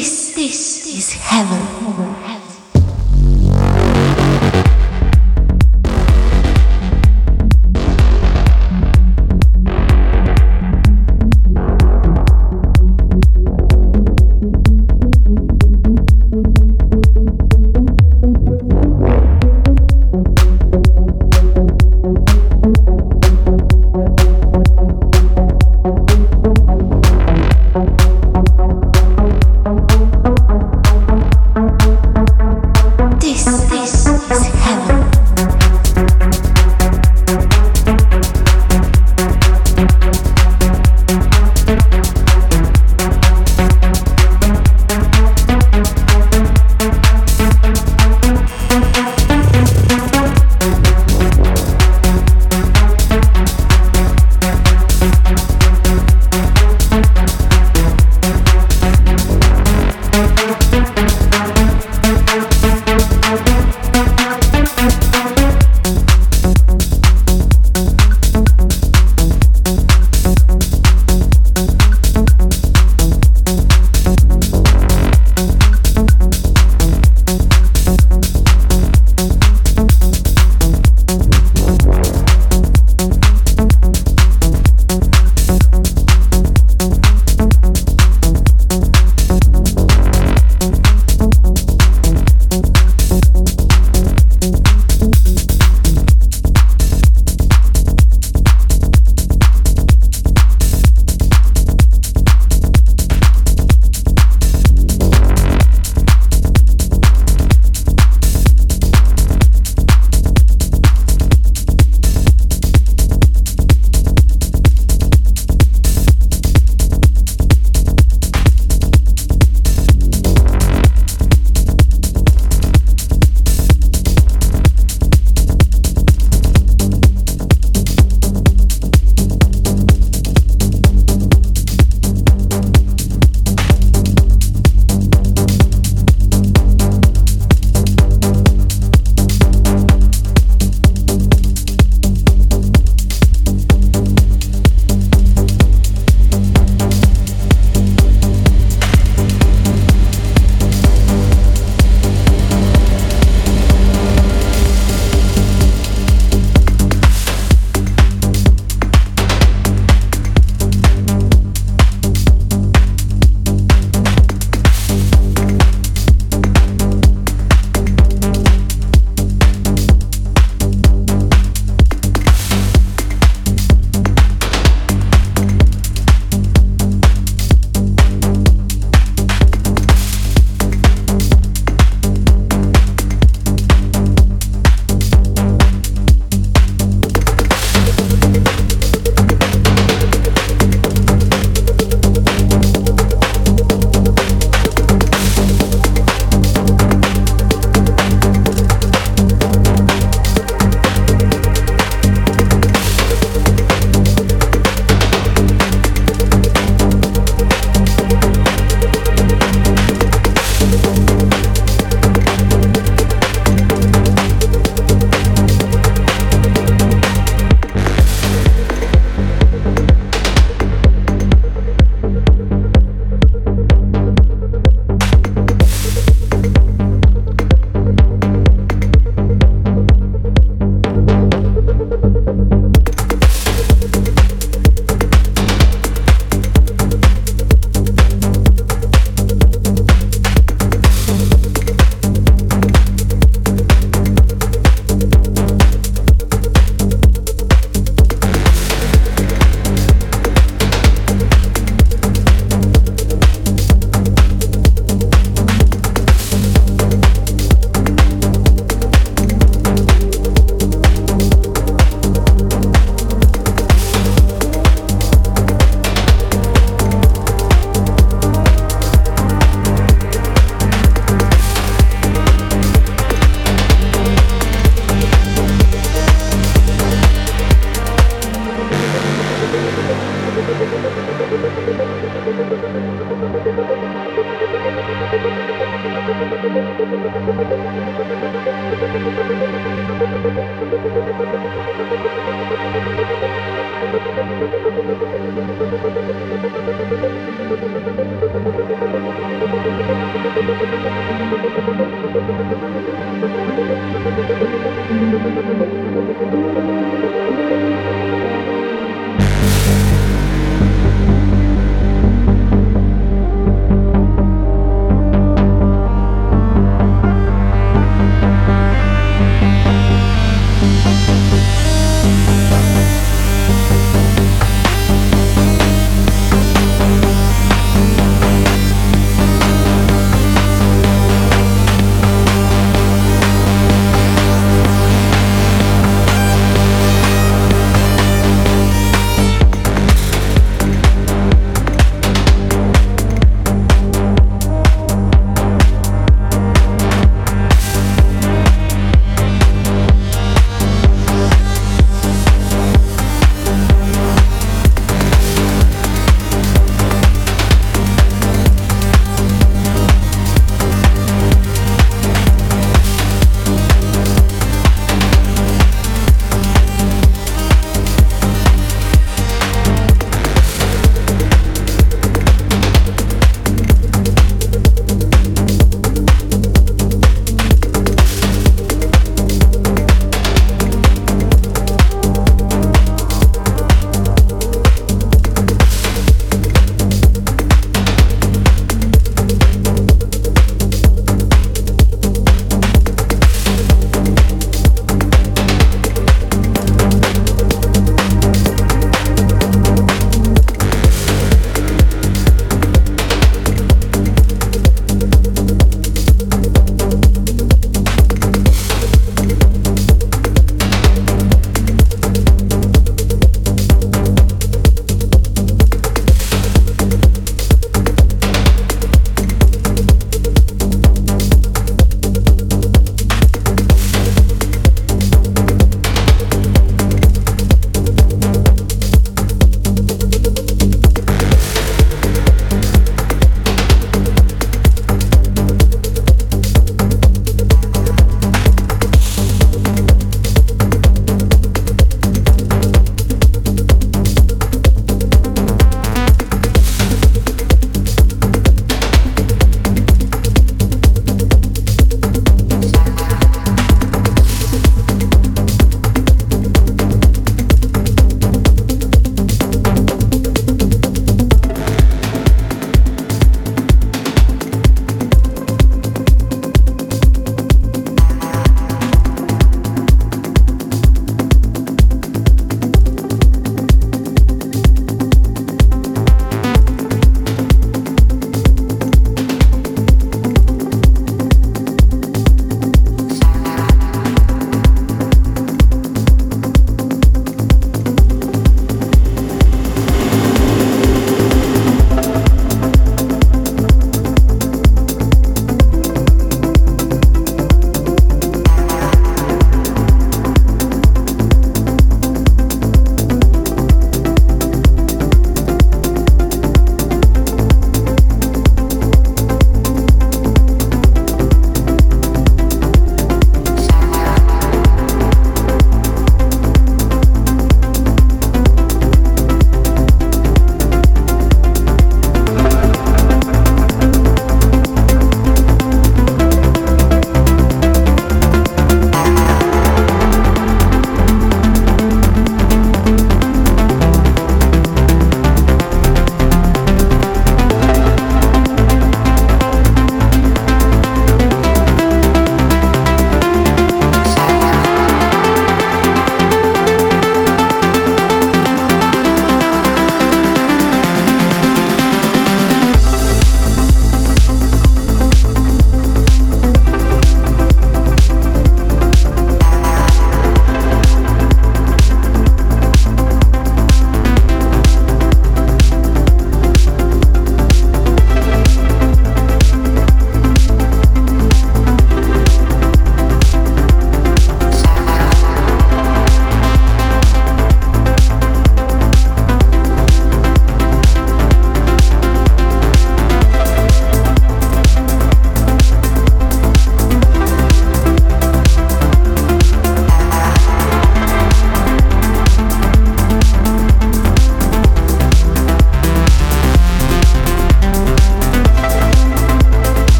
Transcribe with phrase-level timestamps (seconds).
[0.00, 2.09] This, this is heaven.